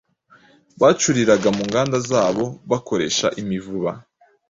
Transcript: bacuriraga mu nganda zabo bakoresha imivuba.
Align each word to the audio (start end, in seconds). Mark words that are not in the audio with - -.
bacuriraga 0.81 1.49
mu 1.57 1.63
nganda 1.69 1.97
zabo 2.09 2.43
bakoresha 2.69 3.27
imivuba. 3.41 3.91